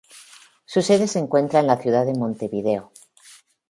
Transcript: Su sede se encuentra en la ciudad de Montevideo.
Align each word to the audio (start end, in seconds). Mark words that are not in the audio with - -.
Su 0.65 0.81
sede 0.81 1.07
se 1.07 1.19
encuentra 1.19 1.59
en 1.59 1.67
la 1.67 1.77
ciudad 1.79 2.07
de 2.07 2.15
Montevideo. 2.15 2.91